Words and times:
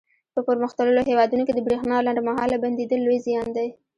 په 0.33 0.39
پرمختللو 0.47 1.01
هېوادونو 1.09 1.43
کې 1.47 1.53
د 1.55 1.59
برېښنا 1.67 1.97
لنډ 2.05 2.19
مهاله 2.29 2.57
بندېدل 2.63 2.99
لوی 3.05 3.19
زیان 3.25 3.47
دی. 3.57 3.67